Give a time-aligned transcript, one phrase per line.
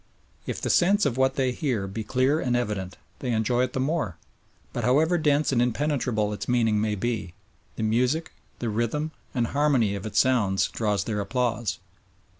[0.47, 3.79] If the sense of what they hear be clear and evident, they enjoy it the
[3.79, 4.17] more,
[4.73, 7.35] but however dense and impenetrable its meaning may be,
[7.75, 11.77] the music, the rhythm and harmony of its sounds draws their applause.